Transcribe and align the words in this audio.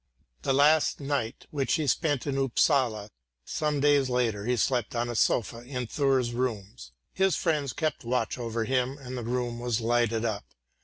The 0.41 0.51
last 0.51 0.99
night 0.99 1.45
which 1.51 1.75
he 1.75 1.85
spent 1.85 2.25
in 2.25 2.35
Upsala 2.35 3.11
some 3.45 3.79
days 3.79 4.09
later 4.09 4.45
he 4.47 4.57
slept 4.57 4.95
on 4.95 5.09
a 5.09 5.15
sofa 5.15 5.59
in 5.61 5.85
Thurs' 5.85 6.33
rooms; 6.33 6.91
his 7.13 7.35
friends 7.35 7.71
kept 7.71 8.03
watch 8.03 8.39
over 8.39 8.65
him, 8.65 8.97
and 8.97 9.15
the 9.15 9.21
room 9.21 9.59
was 9.59 9.79
lighted 9.79 10.25
up. 10.25 10.45